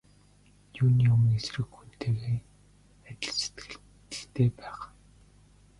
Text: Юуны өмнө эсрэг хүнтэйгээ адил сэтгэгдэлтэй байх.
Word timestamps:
Юуны 0.83 1.05
өмнө 1.13 1.33
эсрэг 1.39 1.69
хүнтэйгээ 1.75 2.37
адил 3.09 3.35
сэтгэгдэлтэй 3.41 4.49
байх. 4.59 4.79